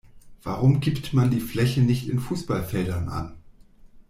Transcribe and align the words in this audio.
Warum 0.41 0.79
gibt 0.79 1.13
man 1.13 1.29
die 1.29 1.39
Fläche 1.39 1.81
nicht 1.83 2.09
in 2.09 2.17
Fußballfeldern 2.17 3.07
an? 3.09 3.37